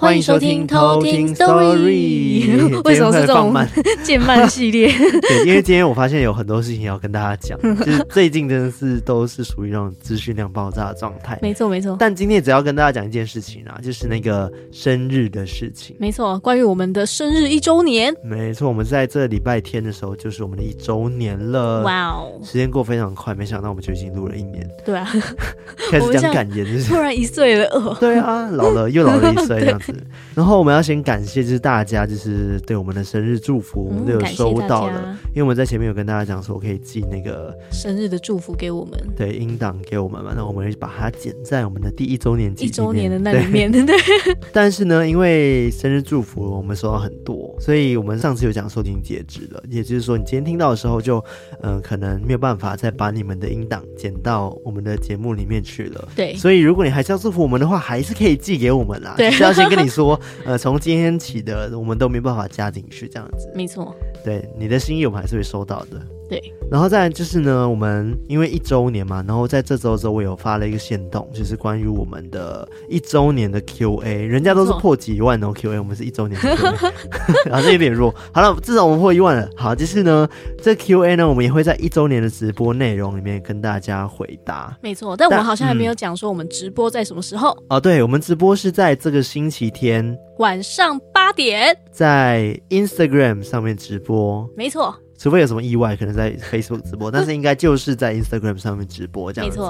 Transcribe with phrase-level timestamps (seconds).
[0.00, 3.54] 欢迎收听偷听 Story，为什么是这种
[4.02, 4.88] 渐慢系列？
[5.20, 11.38] 对，因为今天我发现有很多事情要跟大家讲， 就是最近真的是都是属于那种资讯量爆炸的状态。
[11.42, 11.96] 没错，没错。
[12.00, 15.94] 但今天只要跟大家讲一件事情啊，就是那个生日的事情。
[16.00, 18.14] 没错，关于我们的生日一周年。
[18.24, 21.82] 没错，我们在这礼拜天的时候就是我们的一周年了。
[21.82, 24.66] 哇哦，时间过非常快，没想到我们就已经录了一年。
[24.82, 25.06] 对啊，
[25.92, 27.66] 开始讲感言，就是突然一岁了。
[27.66, 29.89] 哦，对啊，老了又老了一岁这样子。
[30.34, 35.16] 然后我们要先感谢，就是大家就是对我们的生日祝福，我们都有收到了。
[35.30, 40.32] 因为我们在前面有跟大家讲说，我可以寄那个生日的祝福给我们，对，音档给我们嘛。
[40.34, 43.96] 那我们会把它剪在我们的第一周年、一周年的那里面，对。
[44.52, 51.24] 但是呢，因为生日祝福我们收到很多，所以我们上次有讲收听截止了，也就是说你今天听到的时候就，就
[51.60, 56.08] 呃可能没有办法再把你们的音档剪到我们的节目里面去了。
[56.14, 56.34] 对。
[56.34, 59.14] 所以如果你还是要祝福我们的话，还是可以寄给我们啦。
[59.16, 59.30] 对。
[59.30, 60.18] 是要先跟你说。
[60.44, 63.50] 呃，从今天起的，我们都没办法加进去，这样子。
[63.54, 63.94] 没错。
[64.24, 66.00] 对，你的心意我们还是会收到的。
[66.30, 66.40] 对。
[66.70, 78.14] 然后再来就是呢，我们因为一周年嘛，然后在这周的时候，我有发了一个线动，就是关于我们的一周年的 Q&A，人家都是破几万哦 Q&A，我们是一周年的 Q&A，然后这有点弱。
[78.32, 79.50] 好了，至少我们破一万了。
[79.56, 80.28] 好，就是呢，
[80.62, 84.78] 这 Q&A 呢，我们也会在一周年的直播内容里面跟大家回答。
[84.80, 87.50] 没错，但我们好像还没有讲说我们直播在什么时候。
[87.68, 90.16] 哦、嗯，对，我们直播是在这个星期天。
[90.38, 94.94] 晚上八点，在 Instagram 上面直播，没错。
[95.20, 99.60] 除非有什么意外，可能在 Facebook 直播，但是应该就是在 Instagram 上面直播这样子。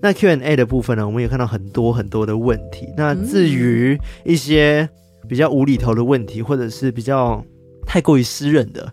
[0.00, 2.88] 那 Q&A 的部分呢，我们也看到很多很多的问题。
[2.96, 4.88] 那至于一些
[5.28, 7.44] 比较无厘头的问题，或者是比较
[7.86, 8.90] 太过于私人的，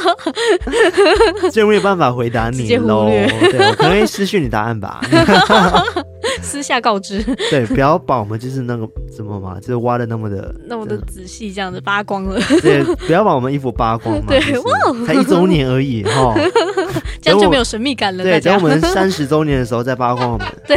[1.50, 3.06] 就没有办法回答你喽。
[3.06, 3.26] 对，
[3.68, 5.00] 我可能会失去你答案吧。
[6.42, 12.40] 私下告知，对，不要把我们就是那个什么嘛，就是挖的那么的那么的仔细，这样子扒光了。
[12.62, 14.24] 对，不要把我们衣服扒光嘛。
[14.30, 16.34] 对，哇，才一周年而已 哈，
[17.20, 18.24] 这样就没有神秘感了。
[18.24, 20.46] 对，等我们三十周年的时候再扒光我们。
[20.66, 20.76] 对，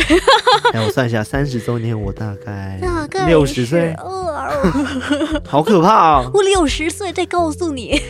[0.73, 2.79] 哎我算一下，三十周年我大概
[3.25, 3.95] 六十岁，
[5.47, 6.31] 好可怕啊！
[6.33, 8.01] 我六十岁再告诉你。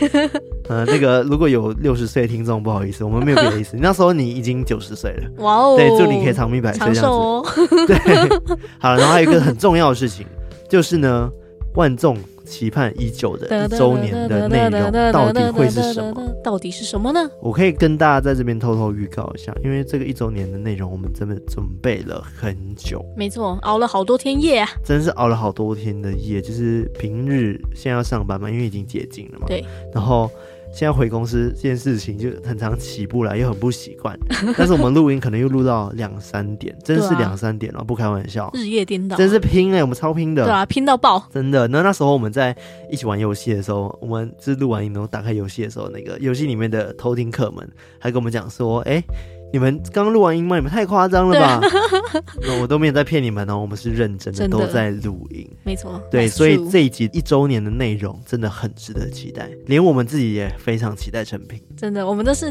[0.68, 3.76] 呃，那个如果有六十岁的听众，不好意思，我们没有别的意思。
[3.80, 5.76] 那时候你已经九十岁了，哇哦！
[5.76, 7.00] 对，祝你可以长命百岁这样子。
[7.00, 7.46] 长寿哦。
[7.86, 7.96] 对，
[8.78, 10.26] 好了，然后还有一个很重要的事情，
[10.68, 11.30] 就是呢，
[11.74, 12.16] 万众
[12.46, 16.22] 期盼已久的一周年的内容到底会是什么？
[16.42, 17.20] 到底是什么呢？
[17.42, 23.04] 我可以跟大家在这边偷偷预告一下，因为这个一周年的内容，我们真的准备了很久。
[23.14, 24.68] 没错，熬了好多天夜啊！
[24.82, 29.46] 真是熬了好多天的夜，就是平日现在要上班嘛，因为已经解禁了嘛。
[29.46, 30.30] 对，然后。
[30.74, 34.18] 现在回公司这件事情就很常起不来，又很不习惯。
[34.58, 41.68] 但是我们录音可能又录到两三点，真是两三点了，啊，不开玩笑，日夜颠倒，真是拼哎，欸，我们超拼的，对啊，拼到爆，真的。
[41.68, 42.54] 那那时候我们在
[42.90, 47.66] 一起玩游戏的时候，我们是录完音然后打开游戏的时候，那个游戏里面的偷听客们
[48.00, 49.04] 还跟我们讲说，哎，欸。
[49.54, 50.56] 你们刚录完音吗？
[50.56, 51.60] 你们太夸张了吧！
[52.42, 55.48] 那 我都没有在骗你们哦，我们是认真的，真的都在录音。
[55.62, 61.62] 没错，对，所以这一集一周年的内容真的很值得期待，连我们自己也非常期待成品。
[61.76, 62.46] 真的，我们都是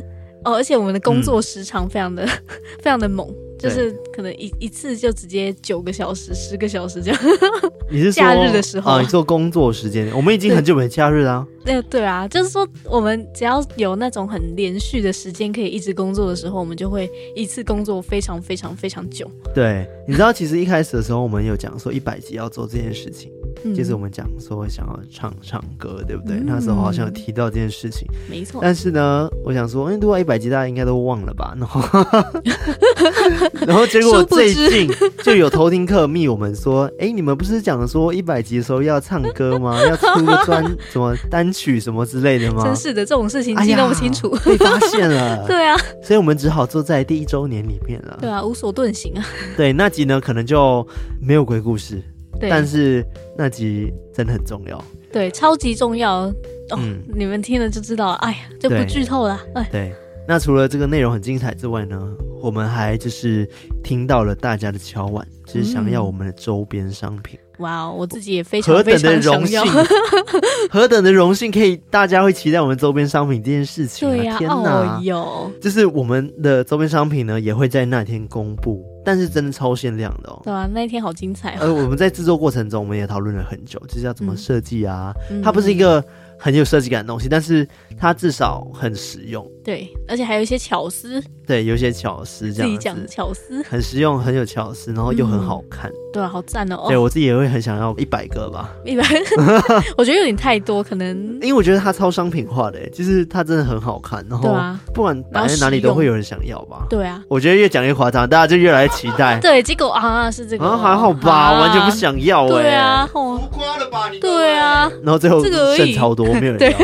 [0.45, 2.29] 哦，而且我们的工作时长非常的、嗯、
[2.79, 3.27] 非常的猛。
[3.63, 7.19] 就是可能一一次就直接九个小时、十个小时这样。
[7.89, 9.01] 你是假日的时候啊？
[9.01, 10.11] 你做工作时间？
[10.13, 11.45] 我们已经很久没假日啦。
[11.63, 19.29] 对对啊，就是说我们只要有那种很连续的时间可以一直工作的时候，我们就会一次工作非常非常非常久。
[19.55, 23.31] 对，你知道其实一开始的时候我们有讲说一百集要做这件事情，
[23.63, 26.35] 嗯、就是我们讲说想要唱唱歌，对不对？
[26.37, 28.59] 嗯、那时候好像有提到这件事情，没错。
[28.61, 31.55] 但是呢，我想说，哎，录到一百集大家应该都忘了吧？
[31.57, 31.81] 然后。
[33.67, 34.89] 然后结果最近
[35.23, 39.79] 就有偷听客密我们说，哎，你们不是讲说一百集的时候要唱歌吗？
[39.85, 42.63] 要出个专什么单曲什么之类的吗？
[42.65, 45.45] 真是的，这种事情记那么清楚，被发现了。
[45.47, 48.17] 对啊，所以我们只好坐在第一周年里面了。
[48.19, 49.25] 对啊，无所遁形啊。
[49.55, 50.85] 对，那集呢可能就
[51.21, 52.01] 没有鬼故事，
[52.49, 53.05] 但是
[53.37, 54.83] 那集真的很重要。
[55.11, 56.35] 对，超级重要哦。
[56.77, 58.13] 嗯，你们听了就知道了。
[58.15, 59.39] 哎呀，就不剧透了。
[59.53, 59.93] 哎，对。
[60.27, 62.01] 那除了这个内容很精彩之外呢，
[62.41, 63.47] 我们还就是
[63.83, 67.37] 听到了大家的敲碗，就是想要我们的周边商品。
[67.59, 69.61] 哇哦，我自己也非常何等的非常荣幸。
[70.71, 74.11] 何等的荣幸，可以大家会期待我们周边商品这件事情、啊。
[74.11, 74.99] 对呀、天哦哪！
[75.03, 80.41] 有，就是我们的周边商品呢，也会在那天公布，但是真的超限量的哦。
[80.43, 81.59] 对啊，那一天好精彩哦。
[81.61, 85.13] 而我们在制作过程中，我们也讨论了很久，就是要怎么设计啊。
[85.29, 86.03] 嗯它不是一个
[86.39, 87.67] 很有设计感的东西，但是
[87.97, 89.47] 它至少很实用。
[89.63, 95.91] 对，而且还有一些巧思，对，有一些巧思这自己样子讲，巧思，很实用，很有巧思，然后又很好看。
[96.11, 96.85] 对啊，好赞哦。
[96.87, 99.03] 对哦，我自己也会很想要一百个吧，一百
[99.97, 104.55] 我觉得有点太多，可能因为我觉得它超商品化的，就是它真的很好看，然后
[104.93, 106.85] 不管摆在哪里都会有人想要吧。
[106.89, 109.39] 对啊，我觉得越讲越夸张，大家就越来越期待。
[109.41, 111.93] 对，结果啊是这个，啊，还好吧，啊完全不。
[111.93, 114.19] 想要哎、对啊，哦，浮夸了吧你？
[114.19, 116.77] 对啊，然后最后这个剩超多，没有人对要。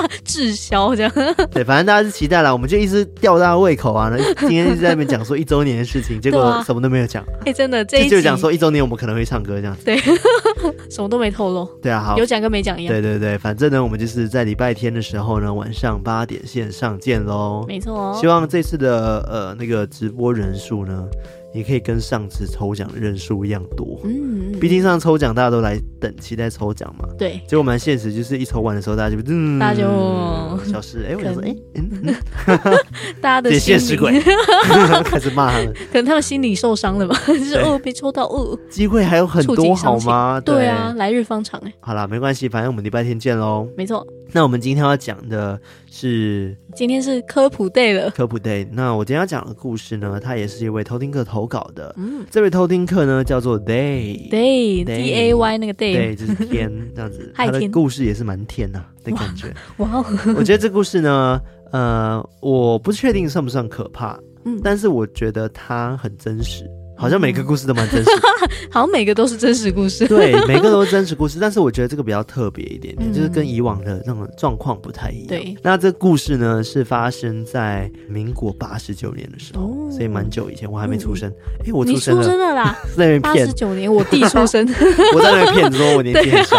[0.22, 1.12] 滞销这样，
[1.50, 4.12] 对，反正大家是期待了，我们就一直吊大家胃口啊。
[4.14, 9.86] 那 今天一直在那边讲说一周年的事情，结果什么都没有讲，哎，真的这就讲说一周年我们可能会唱歌这样子。
[9.86, 9.96] 对
[10.90, 12.92] 什么都没透露，对啊，好有，讲跟没讲一样。
[12.92, 17.64] 对对对，反正呢，我们就是在礼拜天的时候呢，晚上八点线上见喽。
[17.66, 18.26] 没错哦希。
[18.26, 21.08] 望这次的呃那个直播人数呢，
[21.52, 24.00] 也可以跟上次抽奖的人数一样多。
[24.04, 31.04] 嗯，毕竟上次抽奖大家都来等期待抽奖嘛，对，结果蛮现实，就是一抽完的时候，大家就嗯，大家就消失。
[31.08, 32.14] 哎、我想说，哎、嗯嗯，
[33.20, 34.20] 大家的现实里，鬼，
[35.04, 35.72] 开始骂他们。
[35.92, 37.14] 可能他们心理受伤了吧？
[37.26, 40.40] 就是对哦，被抽到哦，机会还有很多，好吗？
[40.44, 43.66] 对啊，，来日方长哎，好啦，没关系，反正我们礼拜天见喽。
[43.76, 45.60] 没错，那我们今天要讲的
[45.90, 48.66] 是今天是科普 day 了，科普 day。
[48.72, 51.94] 那我今天要讲的故事呢，它也是一位偷听客投稿的。
[51.98, 54.28] 嗯这位偷听客呢，叫做 Day。
[54.30, 57.32] ，day Day d a y 那个 day，对，就是天 这样子。
[57.34, 59.52] 他的故事也是蛮天呐、的感觉。
[59.78, 60.04] 哇哦，
[60.36, 61.40] 我觉得这故事呢，
[61.72, 66.64] 呃，我不确定算不算可怕，嗯，但是我觉得它很真实，
[67.00, 68.10] 好像每个故事都蛮真实。
[68.70, 73.12] 好像每个都是真实故事，对，每个都是真实故事，但是我觉得这个比较特别一点点，嗯。
[73.12, 75.28] 就是跟以往的那种状况不太一样。
[75.28, 79.90] 对，那这故事呢是发生在民国八十九年的时候，哦。
[79.90, 81.32] 所以蛮久以前，我还没出生。
[81.64, 84.66] 哎、我你出生了，出生了啦， 在那边八十骗，九年，我弟出生，
[85.14, 86.56] 我在那边骗说我年纪很小。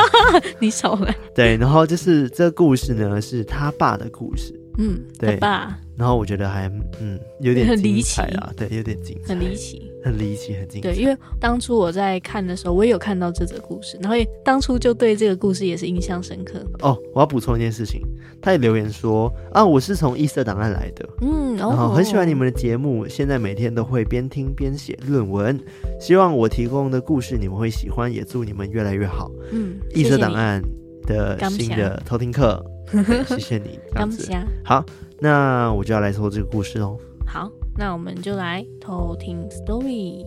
[0.60, 5.38] 你少来，对，然后就是这个故事呢是他爸的故事，嗯，对。
[5.38, 6.68] 吧然后我觉得还
[7.00, 8.36] 嗯有点很离精彩奇。
[8.38, 9.92] 啊，对，有点精彩，很离奇。
[10.04, 10.90] 很离奇，很精彩。
[10.90, 16.60] 对，因为当初我在看的时候，我也有看到这则故事，然后也当初就对这个故事也是印象深刻。
[16.80, 18.02] 哦，我要补充一件事情，
[18.42, 25.60] 他也留言说啊，我是从异色档案来的，嗯，然后很喜欢你们的节目，现在每天都会边听边写论文，
[26.00, 29.30] 希望我提供的故事你们会喜欢，也祝你们越来越好。
[29.52, 30.64] 嗯，异色档案
[31.06, 32.81] 的新的偷听客，对
[33.28, 34.28] 谢谢你，这样子。
[34.28, 34.48] 感谢。
[34.64, 34.86] 好，
[35.20, 36.98] 那我就要来说这个故事喽。
[37.26, 40.26] 好，那我们就来偷听 story。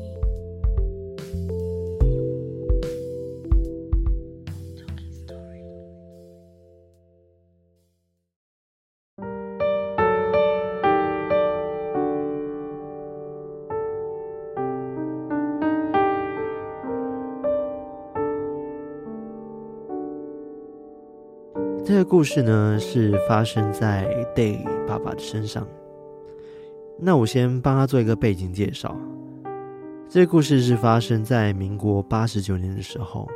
[22.16, 24.06] 故事呢，是发生在
[24.36, 25.66] Day 爸爸的身上。
[26.96, 28.96] 那我先帮他做一个背景介绍。
[30.08, 33.28] 这个故事是发生在民国八十九年的时候，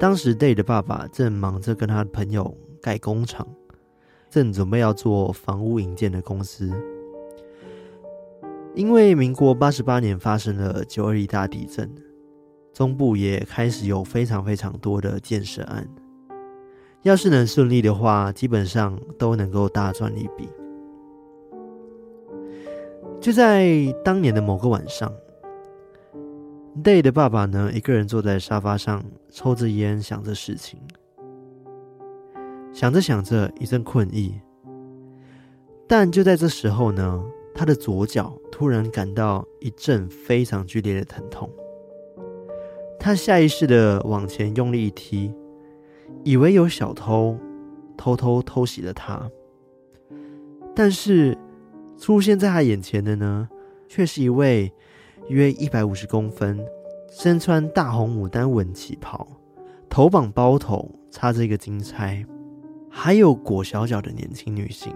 [0.00, 2.52] 当时 Day 的爸爸正忙着跟他的朋友
[2.82, 3.46] 盖工厂，
[4.28, 6.72] 正准备要做房屋营建的公司。
[8.74, 11.88] 因为民国八十八年发生了九二一大地震，
[12.74, 15.88] 中部也开始有非常非常多的建设案。
[17.02, 20.48] 要是能顺利的话，基本上都能够大赚一笔。
[23.20, 23.70] 就在
[24.04, 25.12] 当年的某个晚上
[26.82, 30.78] ，Day 的爸爸呢，一个人坐在沙发上抽着烟，想着事情。
[32.72, 34.40] 想着想着，一阵困意。
[35.88, 41.50] 但就在这时候呢，他的左脚突然感到一阵非常剧烈的疼痛。
[42.98, 45.32] 他下意识的往前用力一踢。
[46.24, 47.38] 以为有小偷
[47.96, 49.30] 偷偷偷袭了他，
[50.74, 51.36] 但是
[51.98, 53.48] 出现在他眼前的呢，
[53.88, 54.72] 却是一位
[55.28, 56.58] 约一百五十公分、
[57.10, 59.26] 身穿大红牡丹纹旗袍、
[59.88, 62.24] 头绑包头、插着一个金钗，
[62.90, 64.92] 还有裹小脚的年轻女性。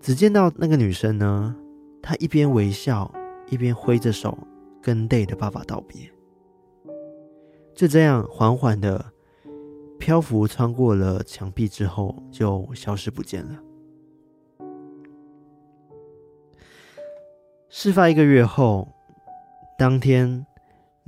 [0.00, 1.56] 只见到那个女生呢，
[2.02, 3.12] 她一边微笑，
[3.50, 4.36] 一边挥着手
[4.82, 6.13] 跟 Day 的爸爸道别。
[7.74, 9.04] 就这样缓缓的
[9.98, 13.58] 漂浮穿过了墙壁之后，就消失不见了。
[17.68, 18.88] 事发一个月后，
[19.76, 20.46] 当天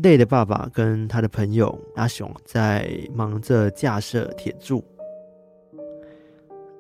[0.03, 4.85] Day 的爸爸跟他的朋友阿雄在忙着架设铁柱。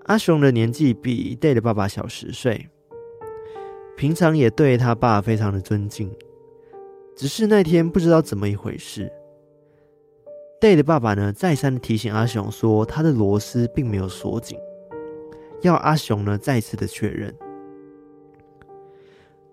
[0.07, 2.69] 阿雄的年纪比 Day 的爸爸小十岁，
[3.97, 6.13] 平常也对他爸非常的尊敬。
[7.17, 9.11] 只是那天不知道怎么一回事
[10.61, 14.59] ，Day 的爸爸呢再三的提醒阿雄说他的螺丝并没有锁紧，
[15.63, 17.35] 要阿雄呢再次的确认。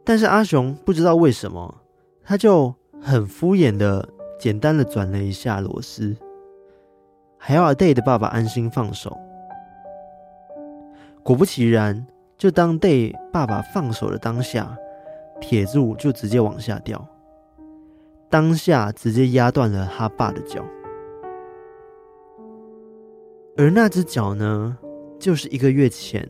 [0.03, 1.81] 但是阿雄不知道为什么，
[2.23, 4.07] 他就很敷衍的
[4.37, 6.15] 简单的转了一下螺丝，
[7.37, 9.17] 还要 Day 的爸爸安心放手。
[11.23, 12.05] 果不其然，
[12.37, 14.77] 就当 Day 爸爸放手的当下，
[15.39, 17.07] 铁柱就直接往下掉，
[18.29, 20.65] 当下直接压断了他爸的脚，
[23.55, 24.77] 而那只脚呢，
[25.19, 26.27] 就是一个月前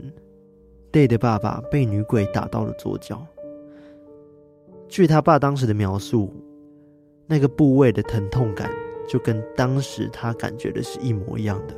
[0.92, 3.26] Day 的爸爸被女鬼打到了左脚。
[4.90, 6.34] 据他爸当时的描述，
[7.26, 8.70] 那个部位的疼痛感
[9.08, 11.74] 就跟当时他感觉的是一模一样的。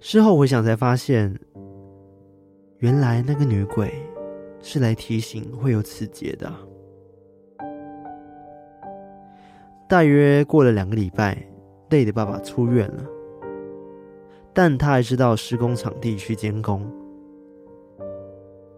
[0.00, 1.38] 事后回想才发现，
[2.78, 3.92] 原来那个女鬼
[4.60, 6.50] 是来提醒会有此劫的。
[9.86, 11.36] 大约过了两个礼拜
[11.94, 13.04] ，Day 的爸爸出院了，
[14.52, 16.84] 但他还是到施工场地去监工。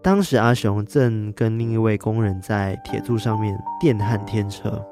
[0.03, 4.85] 当时阿雄正跟另一位工人在铁柱上面电焊天车。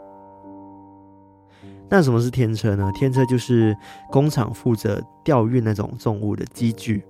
[1.88, 2.92] 那什么是天车呢？
[2.96, 3.78] 天车就是
[4.12, 7.04] 工厂负责吊运那种重物的机具。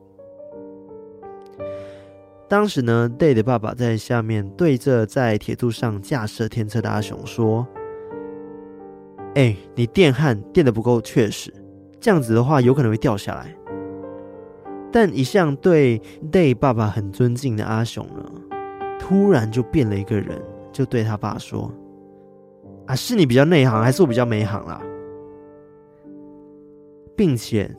[2.50, 7.66] 当时呢，Day 的爸爸在下面对着在铁柱上架设天车的阿雄说
[9.36, 11.54] ：“哎、你电焊电得不够确实，
[12.00, 13.56] 这样子的话有可能会掉下来。”
[14.92, 16.02] 但一向对
[16.32, 18.32] Day 爸爸很尊敬的阿雄呢，
[18.98, 21.70] 突然就变了一个人，就对他爸说。
[22.86, 24.82] 啊，是你比较内行，还是我比较没行啦？
[27.16, 27.70] 并且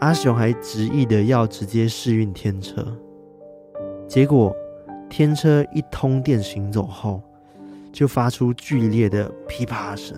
[0.00, 2.82] 阿雄还执意的要直接试运天车，
[4.08, 4.54] 结果
[5.10, 7.20] 天车一通电行走后，
[7.92, 10.16] 就发出剧烈的噼啪声。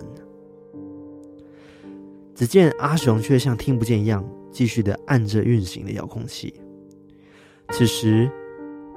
[2.35, 6.53] 只见阿雄却像听不见一样，继续的按着运行的遥控器。
[7.69, 8.29] 此时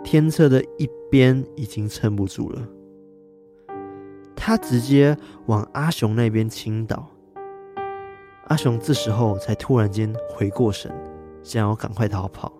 [0.02, 2.68] 天车的一边已经撑不住了。
[4.34, 5.16] 他直接
[5.46, 7.08] 往阿雄那边倾倒，
[8.48, 10.92] 阿雄这时候才突然间回过神，
[11.42, 12.52] 想要赶快逃跑。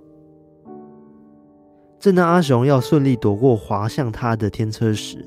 [1.99, 5.25] 正当阿雄要顺利躲过滑向他的天车时，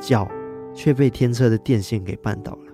[0.00, 0.28] 脚
[0.74, 2.73] 却被天车的电线给绊倒了，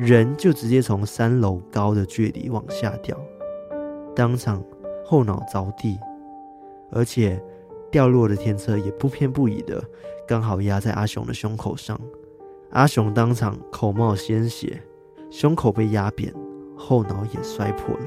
[0.00, 3.16] 人就直接从三楼高的距离往下掉，
[4.16, 4.64] 当场
[5.04, 5.98] 后脑着地，
[6.90, 7.40] 而且。
[7.92, 9.82] 掉落的天车也不偏不倚的，
[10.24, 12.00] 刚好压在阿雄的胸口上，
[12.70, 14.80] 阿雄当场口冒鲜血，
[15.28, 16.32] 胸口被压扁，
[16.76, 18.04] 后脑也摔破了。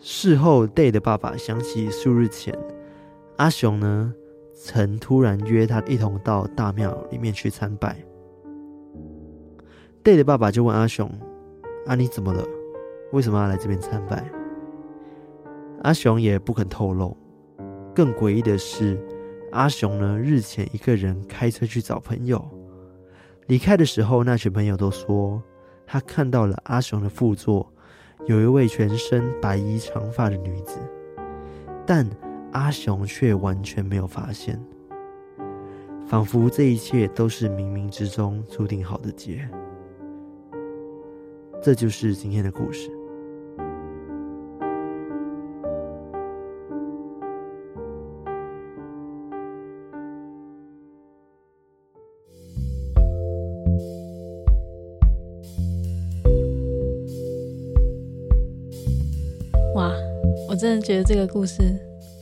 [0.00, 2.58] 事后，Day 的爸爸想起数日前，
[3.36, 4.12] 阿雄呢
[4.52, 7.96] 曾突然约他一同到大庙里面去参拜。
[10.04, 11.10] Day 的爸爸就问阿雄
[11.88, 12.44] ：“啊，你怎么了？
[13.12, 14.22] 为什么要来这边参拜？”
[15.82, 17.16] 阿雄也不肯透露。
[17.94, 19.02] 更诡异的是，
[19.52, 22.46] 阿雄呢日前一个人开车去找朋友，
[23.46, 25.42] 离开的时候，那群朋友都说
[25.86, 27.72] 他看到了阿雄的副座
[28.26, 30.76] 有一位全身白衣长发的女子，
[31.86, 32.06] 但
[32.52, 34.62] 阿雄却完全没有发现，
[36.06, 39.48] 仿佛这一切都是冥冥之中注定好的劫。
[41.64, 42.90] 这就是今天的故事。
[59.74, 59.90] 哇
[60.46, 61.62] 我真的觉得这个故事，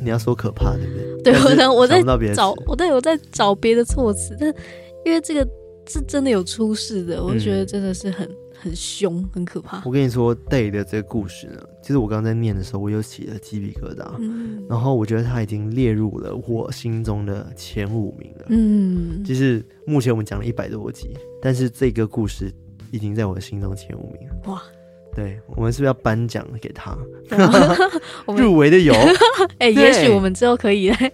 [0.01, 0.95] 你要说可怕，对不
[1.25, 1.33] 对？
[1.33, 1.85] 对，我在我
[2.17, 4.55] 在找，我对我在找别的措辞，但
[5.05, 5.45] 因为这个
[5.89, 8.29] 是真的有出事的，我觉得真的是很
[8.63, 9.83] 很凶，很可怕。
[9.85, 18.47] 我跟你说，Day 的这个故事呢，其实我刚刚在念的时候，我又起了鸡皮疙瘩，嗯，然后我觉得他已经列入了我心中的前五名了。
[18.51, 21.09] 嗯，就是目前我们讲了一百多集，
[21.43, 22.55] 但是这个故事
[22.93, 24.37] 已经在我的心中前五名了。
[24.53, 24.63] 哇！
[25.15, 26.97] 对，我们是不是要颁奖给他？
[28.37, 28.95] 入围的有，
[29.59, 31.13] 哎、欸，也许我们之后可以来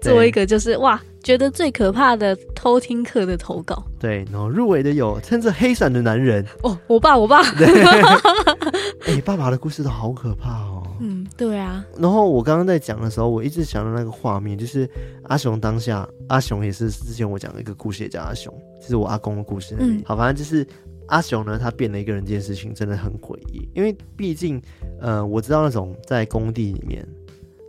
[0.00, 3.84] 做一个，就是哇，觉得最可怕的偷听课的投稿。
[4.00, 6.44] 对，然后入围的有撑着黑伞的男人。
[6.62, 7.42] 哦，我爸，我爸。
[9.06, 10.82] 哎、欸，爸爸的故事都好可怕哦。
[11.00, 11.84] 嗯，对啊。
[11.98, 14.88] 然后我刚刚在讲的时候，我一直想到那个画面，就是
[15.24, 19.76] 阿雄当下，阿雄也是之前我讲的一个故事，也叫阿雄，就是我阿公的故事。
[19.78, 20.66] 嗯、好，反正就是。
[21.08, 23.68] 阿雄呢，他变了一个人，这件事情真的很诡异。
[23.74, 24.60] 因为毕竟，
[25.00, 27.06] 呃，我知道那种在工地里面，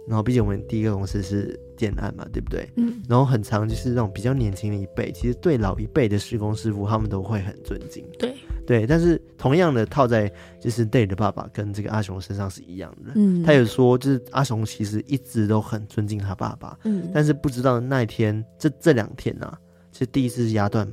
[0.07, 2.69] 然后毕竟我们第一个公司是建案嘛，对不对？
[2.77, 3.01] 嗯。
[3.09, 8.05] 然后很长就是那种比较年轻的一辈，其实对老一辈的施工师傅，他们都会很尊敬。
[8.17, 8.33] 对
[8.65, 13.11] 对，但是同样的套在就是 Day 的爸爸跟这个阿雄身上是一样的。
[13.15, 13.43] 嗯。
[13.43, 16.77] 他有说，就是阿雄其实一直都很尊敬他爸爸。
[16.83, 17.11] 嗯。
[17.13, 19.59] 但是不知道那一天，这这两天呢、啊，
[19.91, 20.87] 其实第一次是压断。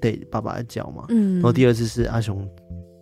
[0.00, 2.48] 对爸爸的脚嘛，嗯，然后第二次是阿雄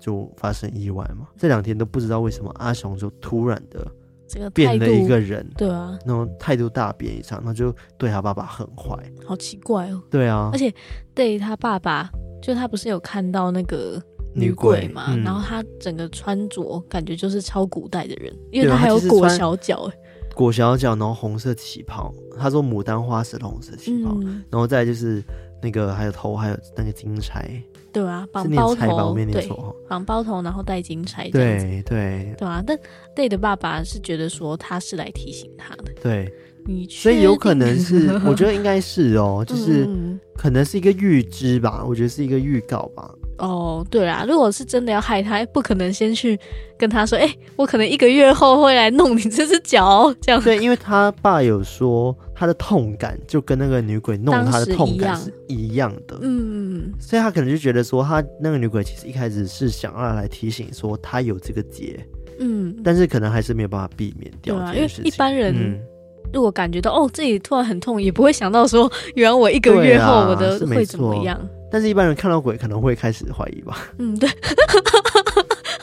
[0.00, 3.86] 就发生意外嘛，这两天都不知道为什么阿雄就突然的
[4.28, 10.72] 这个变了一个人，对啊，然后态度大变一场，那就对他爸爸很坏，好奇怪哦，对啊，而且
[11.14, 12.08] 对他爸爸，
[12.42, 14.00] 就他不是有看到那个
[14.34, 19.90] 女鬼嘛，嗯、然后他整个穿着感觉就是超古代的人，因为他还有裹小脚，
[20.34, 25.22] 裹小脚，然后红色旗袍，他说牡丹花色的红色旗袍，嗯、然后再就是。
[25.62, 27.44] 那个还有头，还有那个金钗，
[27.92, 29.48] 对啊，绑包头，对，
[29.88, 32.34] 绑包头，然后戴金钗，对对。
[32.38, 32.62] 对啊。
[32.66, 32.78] 但
[33.14, 36.32] Day 的爸爸是觉得说他是来提醒他的，对，
[36.66, 39.88] 你所以有可能是， 我觉得应该是哦，就是
[40.36, 43.10] 可能是一个预知吧，我觉得是一个预告吧。
[43.38, 46.38] 哦，对啊，如果是真的要害他，不可能先去
[46.78, 50.42] 跟他说，哎、欸，我可能一个月后会来弄你这只脚，这样。
[50.42, 55.90] 对，因为他爸有说他的痛感就跟那个女鬼弄他的痛感是一样。
[56.06, 61.98] 的，嗯，所以他可能就觉得说，他那个女鬼其实一开始是想要来提醒说他有这个结，
[62.38, 65.80] 嗯，但是可能还是没有办法避免掉对啊，因为一般人
[66.32, 71.40] 如果感觉到、嗯、哦自己突然很痛，也不会想到说，原来我一个月后我的会怎么样。
[71.68, 73.88] 但是，一般人看到鬼可能会开始怀疑吧？
[73.98, 74.30] 嗯，对，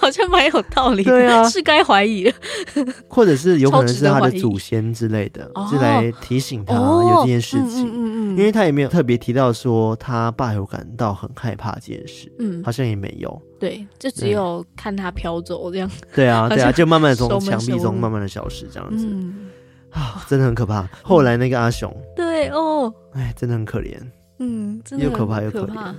[0.03, 1.11] 好像蛮有道理的。
[1.11, 2.33] 对啊，是该怀疑了。
[3.07, 7.87] 或者是有可能是他的祖先之类的，是来提醒他有这件事情。
[7.87, 12.31] 嗯嗯，因为他也没有特别提到说他爸有感到很害怕这件事。
[12.39, 13.41] 嗯，好像也没有。
[13.59, 15.89] 对，就只有看他飘走这样。
[16.13, 19.07] 对啊， 对啊，就慢慢从墙壁中慢慢的消失这样子。
[19.91, 20.85] 啊，真的很可怕。
[21.01, 23.95] 后来那个阿雄，对哦，哎，真的很可怜。
[24.39, 25.95] 嗯，真的又可怕又可怕，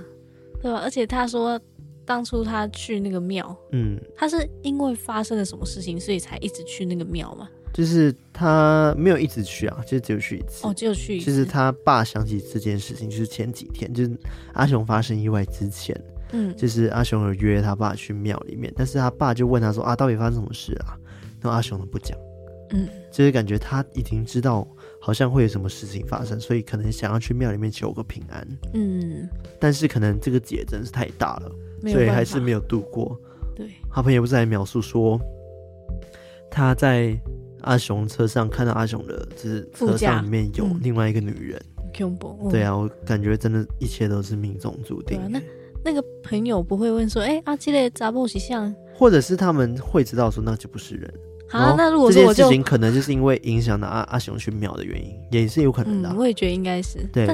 [0.61, 0.81] 对吧？
[0.83, 1.59] 而且他说，
[2.05, 7.49] 当初他去那个庙，嗯，他是因为发生了什么事情，所以才一直去那个庙嘛？
[7.73, 10.65] 就是他没有一直去啊，就只有去一次。
[10.65, 11.25] 哦，只有去一次。
[11.25, 14.17] 就是他爸想起这件事情，就是前几天，就是
[14.53, 15.99] 阿雄发生意外之前，
[16.31, 20.95] 嗯，就是阿雄有约他爸去庙里面，但是他爸就问他说啊，到底发生什么事啊？
[21.41, 22.17] 然后阿雄都不讲，
[22.69, 24.67] 嗯，就是感觉他已经知道。
[25.01, 28.47] 好像会有什么事情发生，所以可能想要去庙里面求个平安。
[28.73, 31.51] 嗯，但是可能这个结真是太大了，
[31.93, 33.19] 所以还是没有度过。
[33.55, 35.19] 对，他朋友不是还描述说，
[36.49, 37.17] 他在
[37.61, 41.61] 阿雄车上看到阿雄的，就是车上里面有另外一个女人。
[41.97, 42.17] 嗯、
[42.51, 45.17] 对啊，我感觉真的，一切都是命中注定。
[45.17, 45.41] 啊、那
[45.81, 51.13] 那个朋友不会问说，哎、欸，阿基的杂布西像，或者是他们会知道说，那就不是人。
[51.51, 56.17] 啊，那如果这件事情可能就是因为影响到阿阿雄去秒的原因，也是有可能的、啊嗯。
[56.17, 56.99] 我也觉得应该是。
[57.13, 57.27] 对。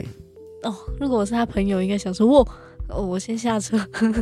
[0.62, 2.48] 哦，如果我是他朋友，应该想说，我
[2.90, 3.78] 哦，我先下车。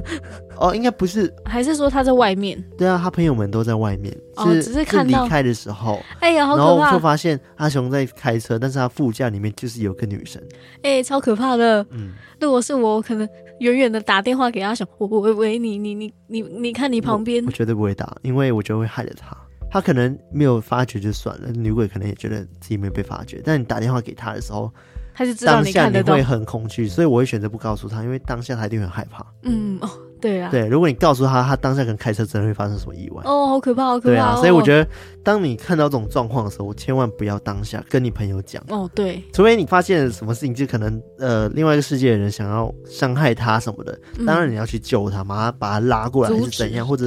[0.58, 2.64] 哦，应该不是，还是说他在外面？
[2.78, 4.16] 对啊，他朋友们都在外面。
[4.36, 6.00] 哦，只是看到离开的时候。
[6.20, 6.82] 哎呀，好可怕！
[6.82, 10.42] 然后就发现阿雄在开车，但是他副驾里面就是有个女生。
[10.84, 11.86] 哎，超可怕的。
[11.92, 12.12] 嗯。
[12.40, 13.28] 如果是我，我可能
[13.60, 17.44] 远远的打电话给阿雄，我我喂你你你你你看你旁边。
[17.46, 19.36] 我绝对不会打，因为我觉得会害了他。
[19.72, 23.42] 他可能没有发觉就算了，女鬼可能也觉得自己没有被发觉。
[23.46, 24.74] 但你打电话给他的时候，
[25.20, 29.26] 他是知道你看得到，当下你会很恐惧，所以我会选择不告诉他，因为当下他一定会很害怕。
[29.44, 29.90] 嗯哦。
[30.22, 34.08] 对啊，对，如果你告诉他，他当下可能开车真的会发生什么意外哦，好可怕，好可怕。
[34.10, 34.86] 对啊，所以我觉得，
[35.24, 38.90] 当你看到这种状况的时候，千万不要当下跟你朋友讲哦。
[38.94, 47.06] 对，除非你发现了什么事情，就可能呃，另外一个世界的人想要伤害他什么的，当然你要去救他，马上把他拉过来还是怎样，或者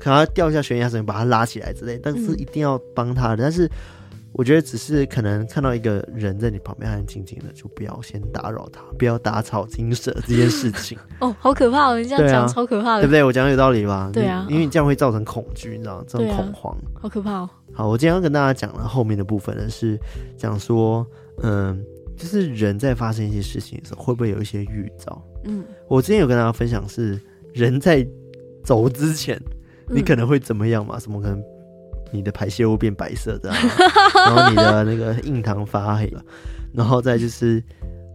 [0.00, 3.70] 可能要掉下悬崖什么把他拉起来之类，但是一定要帮他的，但是。
[4.34, 10.98] 我觉得只是可能看到一个人在你旁边安安静静的，就不要先打扰他，不要打草惊蛇这件事情。
[11.20, 11.98] 哦，好可怕哦！
[11.98, 13.22] 你这样讲、啊、超可怕的，对不对？
[13.22, 14.10] 我讲的有道理吧？
[14.12, 16.04] 对啊，因为你这样会造成恐惧，你知道吗？
[16.08, 17.50] 这种恐慌、啊，好可怕哦。
[17.72, 19.96] 好，我今天要跟大家讲的后面的部分呢，是
[20.36, 21.06] 讲说，
[21.42, 21.80] 嗯，
[22.16, 25.22] 就是人在发生一些事情的时候，会不会有一些预兆？
[25.44, 27.20] 嗯，我之前有跟大家分享是，
[27.52, 28.04] 人在
[28.64, 29.40] 走之前
[29.88, 30.98] 你可能会怎么样嘛？
[30.98, 31.40] 什么可能
[32.10, 33.50] 你的排泄物变白色的，
[34.14, 36.22] 然后你的那个印堂发黑了，
[36.72, 37.62] 然后再就是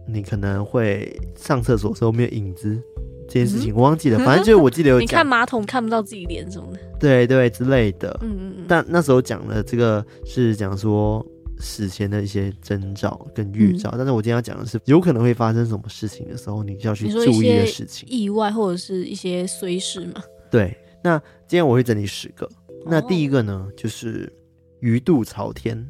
[0.08, 2.80] 你可能会上厕所的时候没有影子
[3.28, 4.18] 这件事情，我忘记了。
[4.20, 8.18] 反正就是我记得有， 你看马桶看不到自己脸什么的，对对之类的。
[8.22, 8.64] 嗯嗯嗯。
[8.68, 11.24] 但那时候讲的这个是讲说。
[11.62, 20.22] 死前的一些征兆跟预兆，嗯，但是我今天要讲的是，有可能会发生什么事情的时候，你就要去注意的事情，意外或者是一些随时嘛。
[20.50, 20.74] 对，
[21.04, 22.48] 那今天我会整理十个。
[22.86, 24.32] 那第一个呢，哦，就是
[24.80, 25.84] 鱼肚朝天。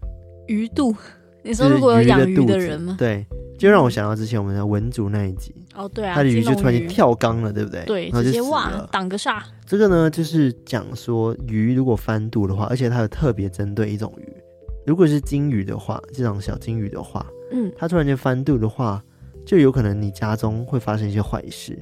[0.49, 0.95] 鱼肚，
[1.45, 2.97] 你说如果有养鱼的人吗？
[2.99, 3.25] 对，
[3.59, 5.55] 就让我想到之前我们的文竹那一集。
[5.75, 7.85] 哦，对啊，他的鱼就突然间跳缸了，对不对？
[7.85, 9.41] 对，然后就直接哇，挡个煞。
[9.65, 14.33] 这个呢，就是讲说鱼如果翻肚的话，而且它有特别针对一种鱼。
[14.85, 19.01] 如果是金鱼的话，这种小金鱼的话，嗯，它突然间翻肚的话，
[19.47, 21.79] 就有可能你家中会发生一些坏事，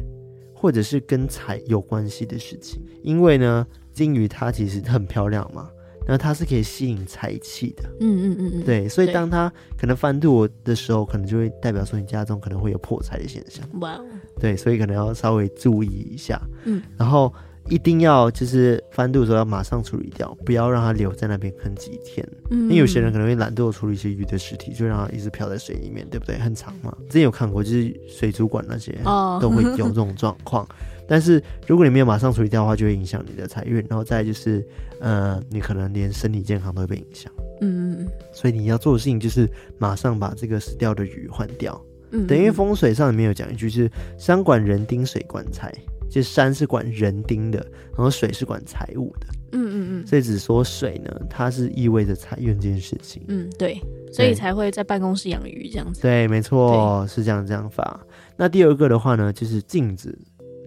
[0.53, 2.83] 或者是跟财有关系的事情。
[3.03, 3.67] 因为呢，
[3.99, 5.69] 金鱼它其实很漂亮嘛，
[6.07, 7.83] 那它是可以吸引财气的。
[8.01, 13.63] 嗯嗯嗯嗯，对，所以当它可能翻肚的时候，可能就会代表说你家中可能会有破财的现象。
[13.81, 14.05] 哇哦，
[14.41, 16.41] 对，所以可能要稍微注意一下。
[16.65, 17.33] 嗯，然后。
[17.71, 22.27] 一定要就是翻肚的时候要马上处理掉，不要让它留在那边很几天。
[22.49, 26.39] 嗯，因为有些人可能会懒惰处理一些鱼的尸体，就让它一直漂在水里面，对不对？
[26.39, 26.97] 很长嘛。
[27.09, 28.99] 之前有看过，就是水族馆那些
[29.39, 30.65] 都会有这种状况。
[30.65, 30.69] 哦。
[31.09, 34.65] 但是如果你没有马上处理掉的话，就会影响你的财运，然后再就是
[35.01, 37.33] 呃，你可能连身体健康都会被影响。
[37.63, 38.09] 嗯嗯嗯。
[38.33, 41.81] 所以你要做的事情就是马上把这个死掉的鱼换掉。
[42.11, 45.73] 嗯，等于风水上里面有讲一句，就是山管人丁，水管财。
[46.11, 47.59] 就山是管人丁的，
[47.95, 49.27] 然后水是管财务的。
[49.53, 50.07] 嗯嗯嗯。
[50.07, 53.23] 所以只说水呢，它是意味着财运这件事情。
[53.29, 53.79] 嗯，对，
[54.11, 56.01] 所以才会在办公室养鱼这样子。
[56.01, 58.01] 对，没错，是这样这样法。
[58.39, 60.19] 那第二个的话呢，就是镜子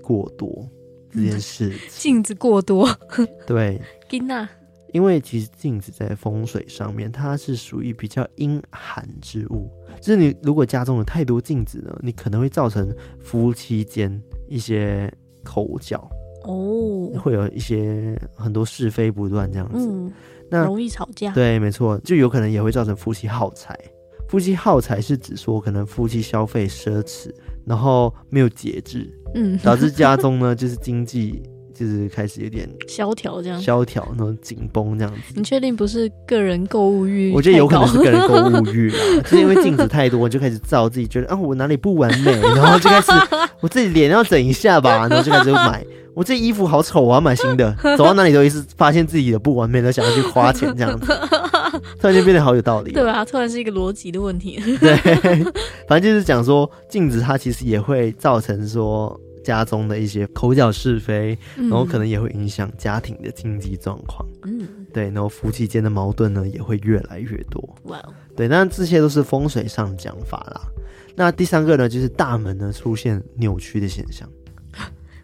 [0.02, 0.68] 过多
[1.12, 1.74] 这件事。
[1.90, 2.90] 镜子过多。
[3.48, 3.82] 对。
[4.10, 4.50] 金娜。
[4.92, 9.70] 因为其实镜子在风水上面，它是属于比较阴寒之物。
[10.02, 15.10] 就是你如果家中有太多镜子呢，你可能会造成夫妻间一些。
[15.44, 16.08] 口角
[16.44, 20.14] 哦，会有一些很多是非不断这样子，嗯，
[20.52, 21.34] 那容易吵架。
[21.34, 23.76] 对，没错，就有可能也会造成夫妻耗财。
[24.30, 27.34] 夫妻耗财是指说，可能夫妻消费奢侈，
[27.72, 31.42] 然后没有节制，嗯，导致家中呢就是经济。
[31.74, 35.34] 就是开始有点萧条，这样萧条，然后紧绷这样子。
[35.36, 37.32] 你确定不是个人购物欲？
[37.34, 43.12] 我觉得有可能是个人购物欲啦， 就是因为镜子太多，就开始照自己，觉得啊，我哪里不完美， 然后就开始
[43.62, 45.84] 我自己脸要整一下吧， 然后就开始买。
[46.14, 47.74] 我这衣服好丑，我要买新的。
[47.98, 51.08] 走到哪里都一直发现自己的不完美，都想要去花钱这样子。
[52.02, 53.24] 突然间变得好有道理，对吧？
[53.24, 54.60] 突然是一个逻辑的问题。
[54.82, 54.96] 对，
[55.88, 59.18] 反正就是讲说镜子它其实也会造成说。
[59.44, 64.24] 家中的一些口角是非，然后可能也会影响家庭的经济状况。
[64.44, 67.76] 嗯，对，然后夫妻间的矛盾呢也会越来越多。
[67.86, 70.62] 哇哦，对，那这些都是风水上讲法啦。
[71.16, 74.30] 那第三个呢，就是大门呢出现扭曲的现象，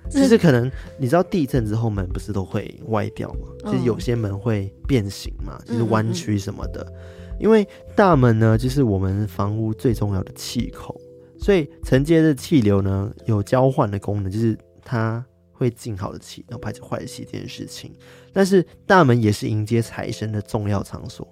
[0.09, 3.47] 就是可能你知道地震之后门不是都会歪掉吗？
[3.65, 6.81] 就是有些门会变形嘛，就是弯曲什么的。
[6.81, 7.37] 嗯嗯嗯。
[7.39, 10.99] 因为大门呢，就是我们房屋最重要的气口。
[11.39, 17.93] 所以承接的气流呢，有交换的功能，就是它会进好的气，然后排出坏的气这件事情。
[18.33, 21.27] 但是大门也是迎接财神的重要场所，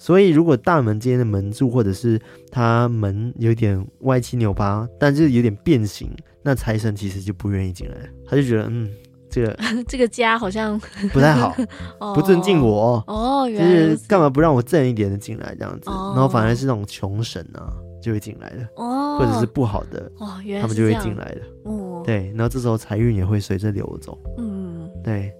[0.00, 2.18] 所以如果大门之间的门柱或者是
[2.50, 6.10] 它门有点歪七扭八，但是有点变形，
[6.42, 8.90] 那财神其实就不愿意进来，他就觉得嗯，
[9.28, 10.80] 这个 这个家好像
[11.12, 11.54] 不太好，
[12.14, 13.04] 不尊敬我。
[13.06, 17.68] 哦，就是干嘛不让我正一点的进来这样子，然后反而是那种穷神啊。
[18.02, 20.26] 就会进来的，哦，或者是不好的，哦，
[20.62, 25.30] 他们就会进来的，哦，对，然后这时候财运也会随着流走，嗯，对，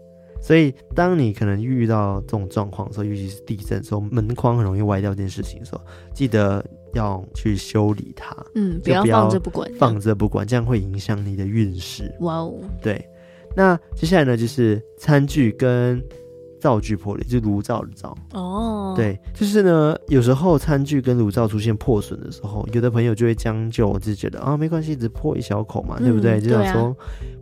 [0.41, 5.81] 所以当你可能遇到这种状况的时候，尤其是地震的时候，门框很容易歪掉这件事情的时候，
[6.15, 12.15] 记得要去修理它，嗯，不要放着不管，放着不管，这样会影响你的运势。
[12.21, 13.05] 哇哦，对，
[13.57, 16.03] 那接下来呢，就是餐具跟。
[16.63, 26.39] 灶具破裂，就是炉灶的灶哦，对，就是呢，有时候餐具跟炉灶出现破损的时候，有的朋友就会将就，就觉得啊，没关系，只破一小口嘛，嗯、对不对？
[26.39, 26.97] 就想说、啊、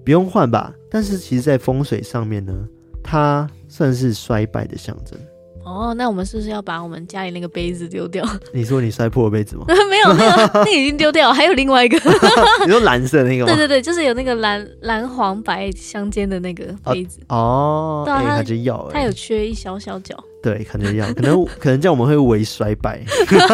[0.05, 0.73] 不用换吧。
[0.89, 2.65] 但是其实，在风水上面呢，
[3.11, 5.19] 它算是衰败的象征。
[5.65, 8.25] 哦，那我们是不是要把我们家里那个杯子丢掉？
[8.53, 9.65] 你说你摔破了杯子吗？
[9.69, 11.33] 没有，没有，那已经丢掉。
[11.33, 11.99] 还有另外一个，
[12.65, 13.53] 你说蓝色那个吗？
[13.53, 17.21] 对对对，就是有那个蓝蓝黄白相间的那个杯子。
[17.29, 20.17] 哦，对啊，它就要，它有缺一小小角。
[20.41, 23.03] 对，可能要，可能 可能这样我们会微衰败，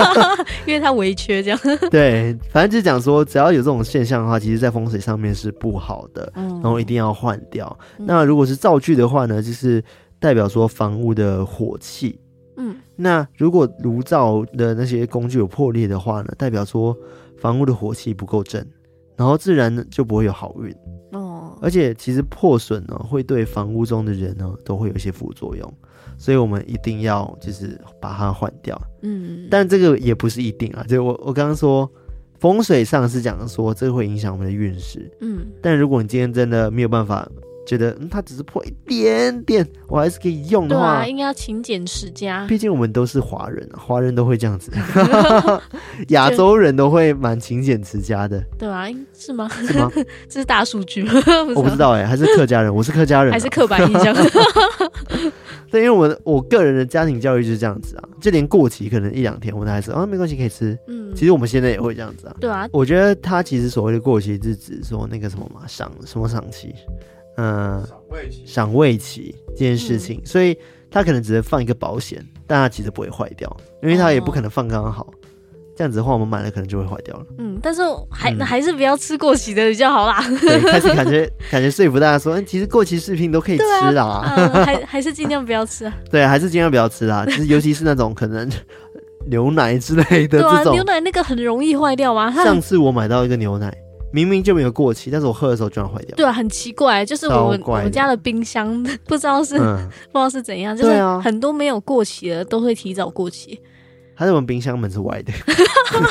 [0.66, 1.58] 因为它微缺这样。
[1.90, 7.78] 对，反正就是讲说，只要有这种现象的话，其实在风水上面是不好的，嗯、然后一定要换掉。
[7.98, 9.82] 嗯、那如果是灶具的话呢，就是
[10.18, 12.20] 代表说房屋的火气。
[12.56, 16.96] 嗯，那如果炉灶的那些工具有破裂的话呢，代表说
[17.38, 18.64] 房屋的火气不够正，
[19.16, 20.72] 然后自然就不会有好运。
[21.12, 25.74] 哦，而且其实破损呢，会对房屋中的人呢都会有一些副作用。
[26.24, 30.82] 所以我们一定要就是把它换掉，嗯，但这个也不是一定啊。
[30.88, 31.86] 就我我刚刚说
[32.38, 37.28] 风水上是讲说这会影响我们的运势，嗯，但如果你今天真的没有办法。
[37.66, 42.46] 觉得嗯，它只是破一点点，我还是可以用的话，对啊，应该要勤俭持家。
[42.46, 44.70] 毕竟我们都是华人，华人都会这样子，
[46.08, 49.48] 亚洲人都会蛮勤俭持家的，对啊，是吗？
[49.48, 49.90] 是吗？
[50.28, 51.12] 这是大数据吗？
[51.56, 52.74] 我不知道哎、欸，还是客家人？
[52.74, 54.14] 我是客家人、啊，还是刻板印象？
[55.70, 60.78] 对，因为我我个人的家庭教育就是这样子啊，就连过期可能一两天，我都还是啊没关系可以吃。
[60.86, 62.36] 嗯，其实我们现在也会这样子啊。
[62.40, 66.72] 对啊，我觉得他其实所谓的过期是指说那个什么嘛，赏什么赏期。
[67.36, 70.56] 嗯，赏味期，赏味期这件事情，嗯、所以
[70.90, 75.14] 他可能只能放一个保险，但它其实不会坏掉，因为它也不可能放刚刚好，哦、
[75.76, 77.26] 这样子的话，我们买了可能就会坏掉了。
[77.38, 80.24] 嗯，但是还、嗯、还是不要吃过期的比较好啦。
[80.40, 85.94] 对，开始感觉感觉说服大家说，其实过期食品都可以吃啦，啊嗯、还还是尽量不要吃啊。
[86.08, 88.48] 对，还是尽量不要吃啦，其实尤其是那种可能
[89.26, 92.30] 牛奶之类的这种，对啊、牛奶那个很容易坏掉吗？
[92.44, 93.76] 上次我买到一个牛奶。
[94.14, 96.14] 明明就没有过期，但是我喝的时候居然坏掉。
[96.14, 103.60] 对啊，很奇怪，就是我们我们家的冰箱不知道是、嗯、不知道是怎样，就是很多没有过期的都会提早过期。
[104.14, 105.32] 还是我们冰箱门是歪的，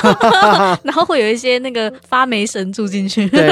[0.84, 3.48] 然后会有一些那个发霉神住进去， 对，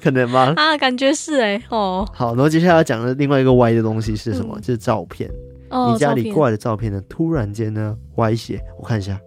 [0.00, 0.52] 可能吗？
[0.56, 2.08] 啊，感觉是哎、欸，哦。
[2.14, 4.54] 好，然后接下来要讲的另外一个歪的东西是什么？
[4.56, 5.28] 嗯、就是照片。
[5.70, 7.02] 哦、你家里挂的照片呢？
[7.08, 9.18] 突然间呢歪斜，我看一下。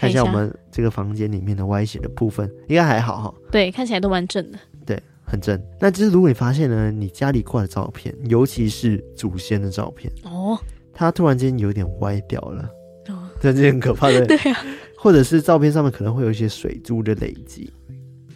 [0.00, 3.34] 看一下我们这个房间里面的歪斜的部分，应该还好哈。
[3.50, 4.58] 对，看起来都蛮正的。
[4.86, 5.62] 对，很正。
[5.78, 10.58] 那其实如果你发现呢，你家里挂的照片，尤其是祖先的照片，哦，
[10.94, 12.62] 它突然间有点歪掉了，
[13.08, 14.24] 哦，这是很可怕的。
[14.26, 14.64] 对啊。
[14.96, 17.70] 或者是照片上面可能会有一些水珠的累积，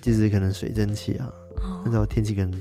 [0.02, 2.52] 就是可能水蒸气啊，哦，那时候天气可能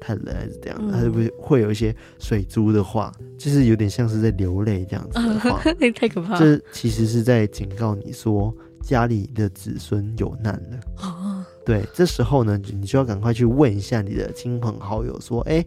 [0.00, 6.38] 太冷还是这样，嗯，它会不是会有一些水珠的话，就是有点像是在流泪这样子的话，那 太可怕了。
[6.40, 10.80] 这其实是在警告你说家里的子孙有难了。
[11.02, 15.64] 哦，对，这时候呢，你就要赶快去问一下你的亲朋好友，说，哎。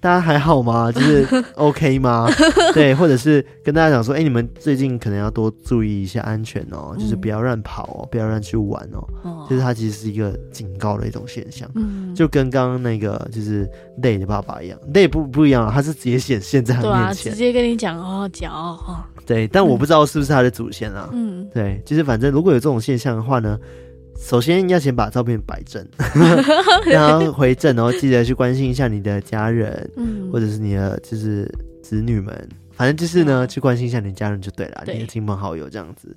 [0.00, 0.90] 大家还好吗？
[0.92, 2.26] 就是 OK 吗？
[2.72, 9.06] 对，或者是跟大家讲说，哎、欸，你们最近可能要多注意一下安全哦，嗯、就是不要乱跑哦，不要乱去玩哦。
[9.22, 13.68] 哦，就是它其实是一个警告的一种现象，嗯，就跟刚刚那个就是
[14.02, 23.58] 累的爸爸一样，累不不一样，他是直接显现在他面前，啊、直接跟你讲哦，脚哦，对，但我不知道是不是他的祖先啊，嗯，对，就是反正如果有这种现象的话呢。
[24.20, 25.84] 首先要先把照片摆正，
[26.86, 31.50] 然后回正，然后记得去关心一下你的家人，嗯，或者是你的就是
[31.82, 34.94] 子女们，反正就是呢，去关心一下你的家人就对了，对。
[34.94, 36.14] 你的亲朋好友这样子。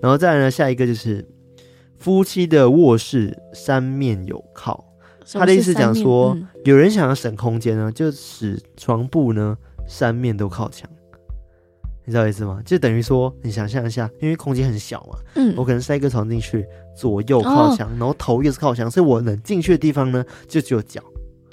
[0.00, 1.26] 然后再来呢，下一个就是
[1.98, 4.84] 夫妻的卧室三面有靠，
[5.32, 9.56] 他的意思讲说，嗯、有人想要省空间呢，就使床铺呢
[9.88, 10.88] 三面都靠墙。
[12.06, 12.62] 你知道意思吗？
[12.64, 16.64] 就等于说，你想象一下，因为空间很小嘛，嗯，我可能塞一个床进去，
[16.96, 21.02] 左右靠墙，哦、然后头也是靠墙，所以我能进去的地方呢，就只有脚。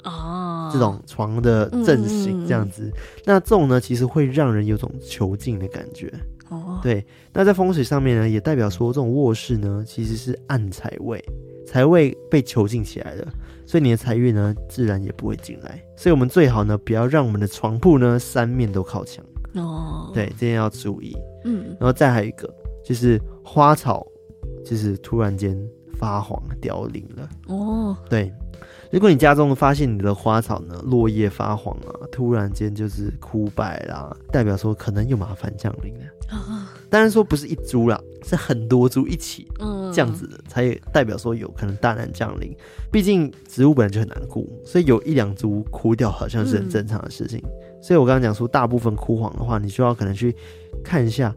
[0.04, 2.88] 哦，这种床的阵型这样子，
[3.24, 6.12] 那这种呢，其实会让人有种囚禁的感觉。
[6.50, 11.24] 哦，对，那在风水上面呢，也代表说，这种卧室呢，其实是暗财位，
[11.66, 13.26] 财位被囚禁起来了，
[13.66, 15.82] 所以你的财运呢，自然也不会进来。
[15.96, 19.24] 所以我们最好呢，不要让我们的床铺呢，三面都靠墙。
[19.54, 21.16] 哦，对，这点要注意。
[21.44, 22.52] 嗯，然后再还有一个，
[22.84, 24.06] 就是花草，
[24.64, 25.56] 就是突然间
[25.98, 27.28] 发黄凋零了。
[27.48, 28.32] 哦，对，
[28.90, 36.04] 如果你家中发现你的花草呢，落叶发黄啊，突然间就是枯败啦，代表说可能有麻烦降临了。
[36.30, 42.56] 啊，当然说不是一株啦，是很多株一起，嗯，这样子的才代表说有可能大难降临。
[42.90, 47.40] 毕竟植物本来就很难顾，所以有一两株枯掉，好像是很正常的事情。
[47.44, 47.50] 嗯
[47.84, 50.34] 所以，我刚刚讲说，大部分枯黄的话，你就要可能去
[50.82, 51.36] 看一下，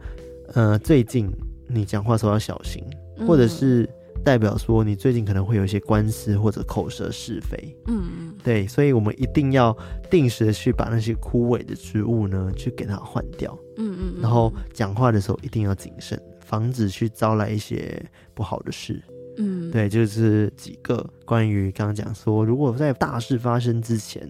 [0.53, 1.29] 呃，最近
[1.67, 2.81] 你讲话时候要小心，
[3.27, 3.85] 或者是
[4.23, 7.75] 代表说你最近可能会有一些官司或者口舌是非。
[7.87, 9.75] 嗯嗯，对，所以我们一定要
[10.09, 13.53] 定时的去把那些枯萎的植物呢，去给它换掉。
[13.75, 18.01] 嗯嗯，然后讲话的时候一定要谨慎，防止去招来一些
[18.33, 19.03] 不好的事。
[19.37, 24.25] 嗯，对，就是几个关于刚刚讲说，如果在大事发生之前。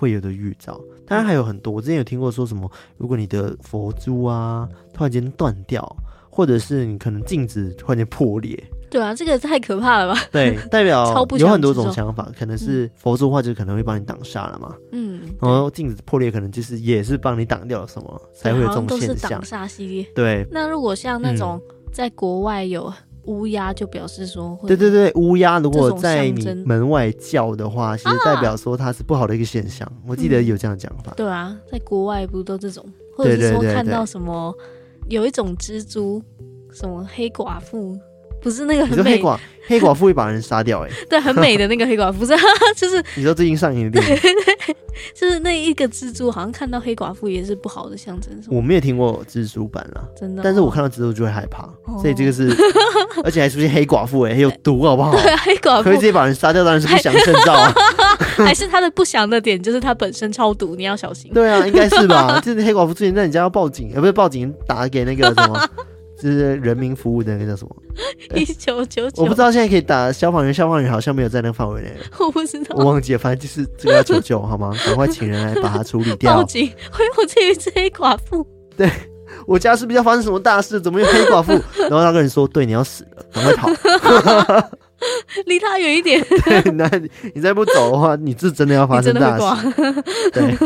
[0.00, 0.80] 会有的预兆。
[1.06, 5.84] 当然还有很多，我之前有听过说什么，如果你的佛珠啊突然间断掉，
[6.30, 8.58] 或者是你可能镜子突然间破裂。
[8.90, 10.20] 对啊，这个太可怕了吧？
[10.32, 14.74] 对，代表 有很多种想法，可能是佛珠的话，就可能会帮你挡煞了嘛。
[14.92, 19.30] 嗯，然后镜子破裂，可能就是也是帮你挡掉了什么，才会有这种现象。
[19.30, 20.04] 挡煞系列。
[20.14, 20.46] 对。
[20.50, 21.60] 那如果像那种
[21.92, 22.92] 在国外有
[23.24, 29.90] 乌鸦，就表示说，对对对，乌鸦如果在你门外叫的话，其实代表说它是不好的一个现象。
[30.06, 31.12] 我记得有这样讲法。
[31.16, 32.84] 对啊，在国外不都这种，
[33.16, 34.54] 或者是说看到什么
[35.08, 36.22] 有一种蜘蛛，
[36.72, 37.98] 什么黑寡妇。
[38.40, 42.32] 不是那个很美，黑寡黑寡妇会把人杀掉哎、欸， 对，很美的那个黑寡妇是，
[42.74, 44.34] 就是你说最近上映的电影，对
[44.66, 44.76] 对，
[45.14, 48.32] 就是那一个蜘蛛，好像看到黑寡妇也是不好的象征。
[48.48, 52.50] 我没有听过蜘蛛版啦，真的、哦，但是我看到蜘蛛就会害怕，哦、所以这个是，
[53.22, 55.12] 而且还出现黑寡妇哎，有毒好不好？
[55.12, 57.72] 对，黑寡妇可以直接把人杀掉，当然是不祥征兆啊。
[58.38, 61.30] 还是他的不祥的点就是他本身超毒，你要小心。
[61.32, 62.40] 对啊，应该是吧？
[62.40, 65.68] 就是黑寡妇之前在你家要报警，而不是报警打给那个什么。
[66.20, 67.74] 就是人民服务的那个叫什么？
[68.34, 69.22] 一九九九。
[69.22, 71.92] 我不知道现在可以打消防员，消防员好像没有在那个范围内。
[72.18, 73.18] 我不知道，我忘记了。
[73.18, 74.72] 反正就是这个要求救，好吗？
[74.84, 76.34] 赶快请人来把它处理掉。
[76.36, 76.70] 报警！
[76.90, 78.46] 会有这一只黑寡妇。
[78.76, 78.90] 对，
[79.46, 80.80] 我家是不是要发生什么大事？
[80.80, 81.52] 怎么有黑寡妇？
[81.82, 83.68] 然后那个人说：“对，你要死了，赶快跑，
[85.46, 86.20] 离他远一点。
[86.44, 86.88] ”对，那
[87.34, 89.72] 你再不走的话，你是真的要发生大事。
[90.32, 90.56] 对。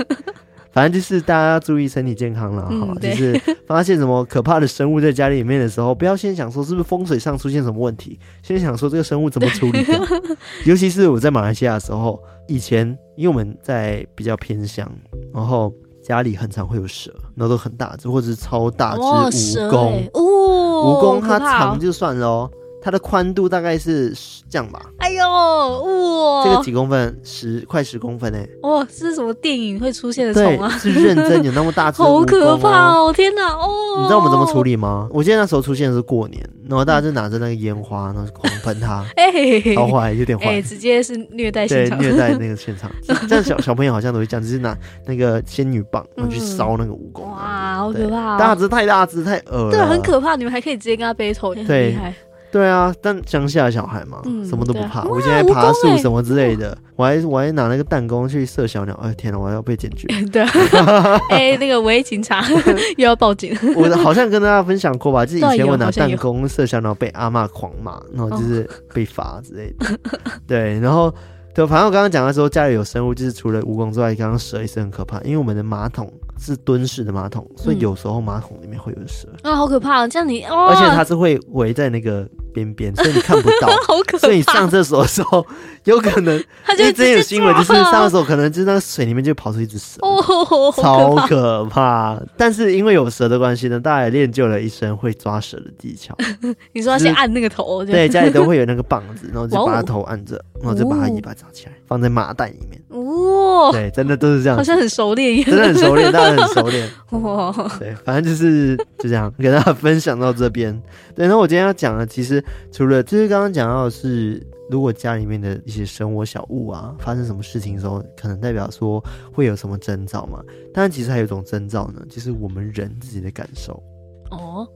[0.75, 9.97] 反正就是大家要注意身体健康了哈，嗯、就是发现什么可怕的生物在家里面的时候，不要先想说是不是风水上出现什么问题，先想说这个生物怎么处理掉。
[10.67, 14.91] 尤其是我在马来西亚的时候，以前因为我们在比较偏乡，
[15.33, 18.97] 然后家里很常会有蛇，然后都很大只或者是超大
[19.31, 22.51] 只蜈蚣，蜈蚣它长就算了哦。
[22.85, 24.13] 它的宽度大概是
[24.51, 24.85] 这样吧？
[24.99, 26.45] 哎呦，哇！
[26.45, 27.19] 这个几公分？
[27.25, 28.47] 十快十公分哎！
[28.63, 30.69] 哇，这是什么电影会出现的虫啊？
[30.79, 32.05] 是认真有那么大只、哦？
[32.21, 33.11] 好可怕哦！
[33.11, 33.55] 天哪！
[33.55, 33.69] 哦，
[34.01, 35.09] 你知道我们怎么处理吗？
[35.11, 39.03] 我记得那时候出现的是过年，然后大家就拿着那个烟花，然后狂喷它。
[39.17, 39.33] 哎，
[39.77, 42.91] 好坏，有点坏、欸，直接是虐待现场，对，虐待那个现场。
[43.27, 47.31] 这样小小朋友好像都会这样，就是拿那个仙女棒，然后去烧那个蜈蚣、嗯。
[47.31, 48.39] 哇，好可怕、哦！
[48.39, 50.37] 大只太大只太恶了，对，很可怕。
[50.37, 52.15] 你们还可以直接跟他 battle，很厉害。
[52.55, 55.03] 对啊，但乡下的小孩嘛，嗯、什么都不怕。
[55.09, 58.95] 我现在爬树什么之类的，我还我还拿那个弹弓去射小鸟。
[59.03, 60.07] 哎天哪，我要被检举。
[60.31, 60.41] 对，
[61.31, 62.47] 哎、欸，那个违警察
[62.97, 63.53] 又要报警。
[63.75, 69.99] 我好像跟大家分享过吧，就是以前我拿弹弓射小鸟被阿嬷狂骂，然后就是被罚之类的。
[70.47, 71.13] 对，然后
[71.53, 79.27] 对，反正我刚刚讲的时候，家里有生物，就是除了蜈蚣之外，刚刚蛇也是很可怕，因为我们的马桶是蹲式的马桶，所以有时候马桶里面会有蛇。
[79.43, 80.07] 啊、好可怕！
[80.07, 82.25] 这样你，哦、而且它是会围在那个。
[82.55, 85.45] 边边，所以你看不到， 好可怕，所以你上厕所的时候，
[85.85, 86.37] 有可能，
[86.79, 92.19] 因为之前有新闻，就是上厕所可能就是那个水里面就跑出一只蛇，哦，超可怕。
[92.37, 96.17] 但是因为有蛇的关系呢，大家也练就了一身会抓蛇的技巧。
[96.73, 102.81] 你说要先按那个头，对，家里都会有那个棒子，然后就把它头按着，然后就把它尾巴抓起来，放在麻袋里面。
[102.91, 106.89] 哇，对，真的都是这样，好像很熟练一样，真的很熟练，大家很熟练。
[107.11, 110.81] 哇，对，反正就是就这样，给大家分享到这边。
[111.17, 119.03] 对，那我今天要讲的，其实除了就是刚刚讲到的是，如果家里面的一些生活小物啊，发生什么事情的时候，可能代表说
[119.33, 120.43] 会有什么征兆嘛。
[120.73, 123.83] 但其实还有一种征兆呢，就是我们人自己的感受。
[124.31, 124.67] 哦，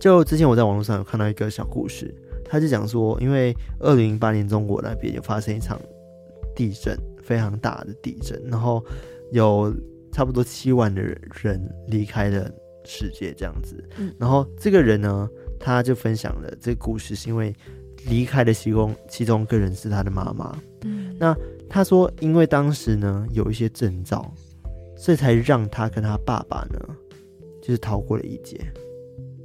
[0.00, 5.78] 就之前我在网络上有看到一个小故事，他就讲说，因为二零零八年中国那边有发生一场
[6.54, 8.82] 地震，非常大的地震，然后
[9.32, 9.74] 有
[10.12, 12.50] 差不多七万的人离开了
[12.84, 13.82] 世界，这样子。
[13.98, 15.28] 嗯，然后这个人呢，
[15.62, 17.54] 他就分享了这个故事，是因为
[18.06, 20.58] 离开的其中其中一个人是他的妈妈。
[20.82, 21.34] 嗯，那
[21.70, 24.28] 他说，因为当时呢有一些征兆，
[24.96, 26.78] 所以才让他跟他爸爸呢，
[27.62, 28.60] 就是逃过了一劫。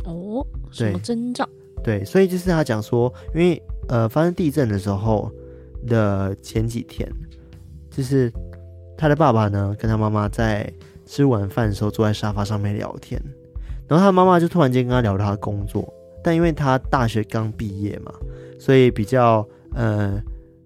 [0.06, 1.48] 哦，什么征兆？
[1.84, 5.32] 对，所以就是他讲说，因为呃，发生地震的时候
[5.86, 7.08] 的前几天，
[7.92, 8.32] 就是
[8.98, 10.72] 他的爸爸呢跟他妈妈在
[11.06, 13.22] 吃晚饭的时候坐在沙发上面聊天，
[13.88, 15.94] 然后他妈妈就突然间跟他聊他的工作。
[16.28, 18.12] 但因为他大学刚毕业嘛，
[18.60, 20.22] 所以比较呃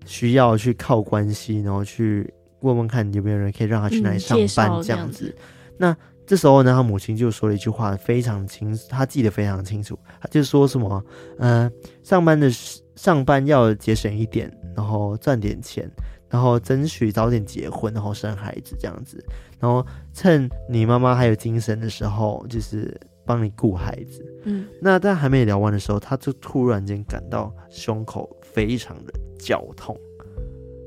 [0.08, 2.28] 需要去靠关系，然后去
[2.62, 5.26] 问问看有没有人可以让他去那里上班这样子。
[5.26, 5.36] 嗯、样子
[5.78, 11.06] 那这时候呢，他母亲就说了一句话，非常清，他记得非常清楚，他就说什么，
[11.38, 11.72] 呃，
[12.02, 12.50] 上班的
[12.96, 15.88] 上班要节省一点，然后赚点钱，
[16.28, 19.24] 然后争取早点结婚，然后生孩子这样子，
[19.60, 23.00] 然后趁你妈妈还有精神的时候，就是。
[23.32, 29.98] 帮你顾孩子，嗯，那在还没聊完的时候，他就突然间感到胸口非常的绞痛，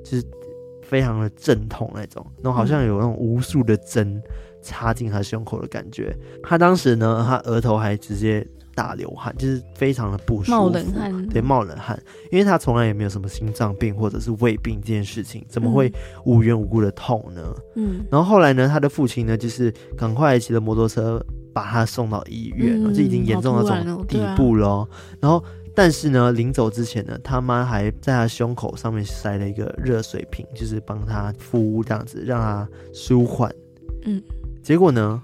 [0.04, 0.24] 就是
[0.82, 4.22] 非常的阵痛那种，然后好像有那种无数的针
[4.60, 6.14] 插进他胸口的感觉。
[6.42, 11.98] 他当时呢，他额头还直接大流汗，就是非常的不舒服，冒冷汗，对，冒冷汗，
[12.30, 15.90] 因为他从来也没有什么心脏病或者是胃病这件事情，怎么会
[16.26, 17.42] 无缘无故的痛呢？
[17.76, 21.24] 嗯，然后后来呢，他的父亲呢，就是赶快骑着摩托车
[21.54, 24.68] 把他送到医院，嗯、就已经严重到这种地步了。
[24.68, 25.42] 哦啊、然后。
[25.76, 33.52] 但是呢，临走之前呢，他妈还在他胸口上面塞了一个热水瓶，就是帮他敷这样子，让他舒缓。
[34.04, 34.22] 嗯，
[34.62, 35.20] 结果呢，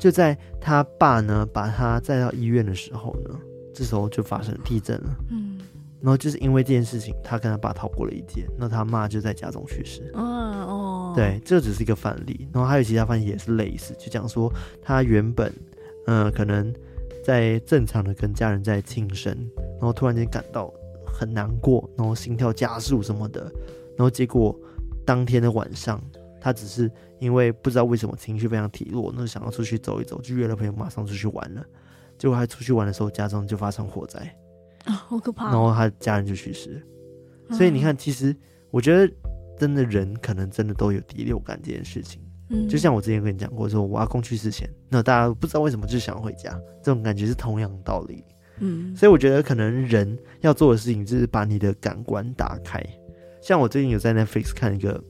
[0.00, 3.38] 就在他爸呢把他载到医院的时候呢，
[3.74, 5.14] 这时候就发生地震了。
[5.30, 5.58] 嗯，
[6.02, 10.02] 然后就是因为这件事情，他跟他爸逃过了一劫，那他妈就在家中去世。
[10.14, 15.50] 啊哦，对，这只是一个范例，然后还有其他范例也是类似，就讲说他原本，
[16.06, 16.74] 嗯、呃，可能。
[17.24, 19.32] 在正常的跟家人在庆生，
[19.78, 20.74] 然后突然间感到
[21.06, 23.42] 很难过，然后心跳加速什么的，
[23.96, 24.58] 然后结果
[25.06, 26.02] 当天的晚上，
[26.40, 26.90] 他只是
[27.20, 31.64] 因为不知道为什么情绪非常低落，那想要出去走一走，就约了朋友马上出去玩了。
[32.18, 34.36] 结果他出去玩的时候，家中就发生火灾
[34.84, 35.46] 啊，好可怕！
[35.46, 36.84] 然后他家人就去世。
[37.50, 38.34] 所以你看，其实
[38.70, 39.12] 我觉得
[39.58, 42.20] 真的人可能真的都有第六感这件事情。
[42.48, 46.50] 嗯就像我之前跟你讲过，说我阿公去世前，那大家不知道为什么就想回家，
[46.82, 48.22] 这种感觉是同样的道理。
[48.58, 52.82] 嗯，所以我觉得可能人要做的事情就是把你的感官打开。
[53.40, 55.02] 像我最近有在 Netflix 看一个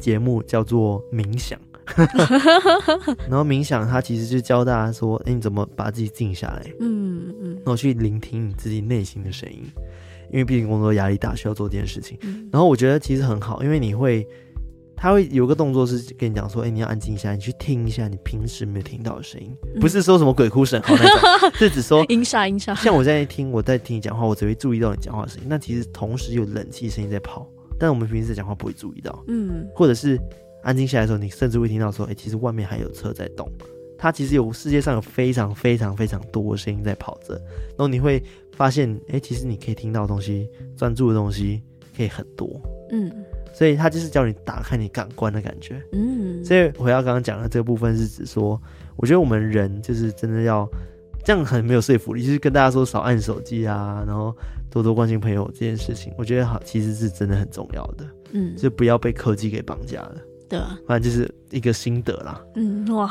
[0.00, 1.58] 节目，叫做冥想，
[3.28, 6.64] 然后冥想它其实就教大家说，哎，你怎么把自己静下来？
[6.80, 9.62] 嗯嗯，然后去聆听你自己内心的声音，
[10.30, 12.18] 因为毕竟工作压力大，需要做这件事情。
[12.52, 14.26] 然后我觉得其实很好，因为你会。
[14.96, 22.72] 他会有个动作是跟你讲说，哎、欸，你要安静一下，你去听一下你平时没有听到的声音，嗯、不是说什么鬼哭神嚎那种，是只说音沙音沙。
[22.76, 25.46] 像我在听，我在听你讲话，我只会注意到你讲话的声音。
[25.48, 29.22] 那其实同时有冷气声音在跑，但我们平时讲话不会注意到。
[29.26, 30.16] 嗯，或者是
[30.64, 33.48] 安静下来的时候，你甚至会听到说，哎、欸，其实外面还有车在动。
[33.96, 37.34] 它其实有世界上有非常非常非常多的声音在跑着，
[37.68, 38.22] 然后你会
[38.56, 41.62] 发现，哎、欸，其实你可以听到的东西，专注的东西
[41.96, 42.60] 可以很多。
[42.90, 43.12] 嗯。
[43.56, 48.60] 所以它就是教你打开你感官的感觉，嗯，所以回到刚刚讲的这个部分是指说，
[48.96, 50.68] 我觉得我们人就是真的要
[51.24, 54.36] 这样很没有说服力，就是跟大家说少按手机啊，然后
[54.68, 60.16] 多多关心朋友这件事情，我觉得好其实是真的很重要的，嗯，就不要被科技给绑架了。
[60.48, 62.40] 对啊，反正就是一个心得啦。
[62.54, 63.10] 嗯，哇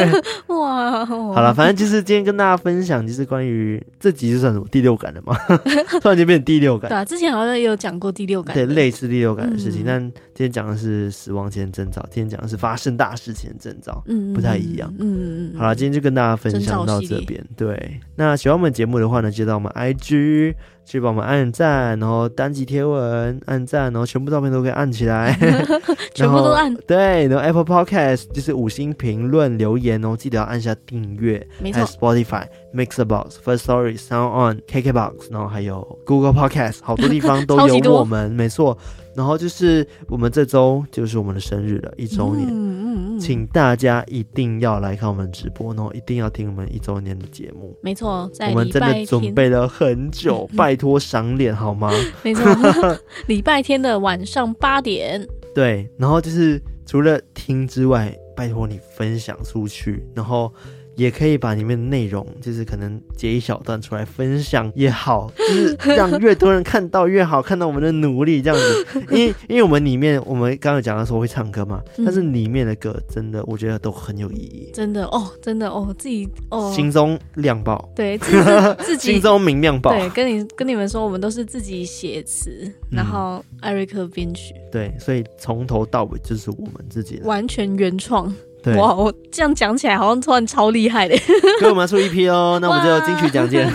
[0.48, 5.36] 哇，好了，反正就是今天跟大家分享，就是关于这集是算什么第六感的嘛？
[6.00, 6.90] 突然间变成第六感。
[6.90, 9.82] 对啊，之前好像也有讲过第六感，对，类似第六感的事情。
[9.86, 14.92] 但今天讲的是死亡前征兆，今天讲的是发生大事前征兆，嗯，不太一样。
[14.98, 15.58] 嗯嗯。
[15.58, 17.44] 好了，今天就跟大家分享到这边。
[17.56, 20.54] 对，那喜欢我们节目的话呢，就到我们 IG。
[20.86, 25.34] 去帮我们按赞，然后单集贴文按赞，然后全部照片都可以按起来，
[26.14, 26.74] 全部都按。
[26.86, 31.42] 对，然后 Apple Podcast 就是五星评论留言哦，记得要按下订阅。
[31.58, 38.30] 没错，Spotify、Mixerbox、First Story、Sound On、KKBox，然后还有 Google Podcast，好多地方都 有我们。
[38.32, 38.76] 没错。
[39.16, 47.76] 然后就是我们这周就是我们的生日了，一周年，嗯嗯嗯，请大家一定要来看我们直播，然后一定要听我们一周年的节目。
[47.82, 51.90] 没错，在我们真的准备了很久，拜托赏脸好吗？
[52.22, 52.44] 没错，
[53.26, 55.26] 礼拜天的晚上八点。
[55.54, 60.52] 对，然后就是除了听之外，拜托你分享出去，然后。
[60.96, 69.02] 也可以把里面的内容，就是可能截一小段出来分享也好，就是让越多人看到越好，看到我们的努力这样子。
[69.10, 74.70] 因为因为我们里面，我们刚刚讲的时候会唱歌嘛，但是里面的歌真的我觉得都很有意义。
[74.72, 77.88] 真的哦，真的哦，自己哦，心中亮爆。
[77.94, 79.92] 对，自己 心中明亮爆。
[79.92, 84.54] 对，跟你跟你们说，我们都是自己写词，然后艾瑞克编曲。
[84.70, 88.32] 对，所以从头到尾就是我们自己的，完全原创。
[88.64, 91.14] 对哇，我这样讲起来好像突然超厉害的。
[91.60, 93.70] 给我们出一批哦， 那我们就金曲奖见。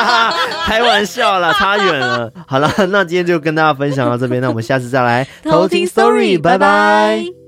[0.66, 2.30] 开玩笑啦，差远了。
[2.46, 7.43] 好了，那今天就跟大家分享到这边，那我们下次再来偷听 story，拜拜。